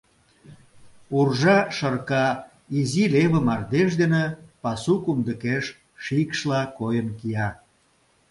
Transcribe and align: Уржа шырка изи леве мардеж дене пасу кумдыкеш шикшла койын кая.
Уржа 1.17 1.57
шырка 1.75 2.25
изи 2.77 3.03
леве 3.13 3.39
мардеж 3.47 3.89
дене 4.01 4.23
пасу 4.61 4.93
кумдыкеш 5.03 5.65
шикшла 6.03 6.61
койын 6.77 7.07
кая. 7.19 7.49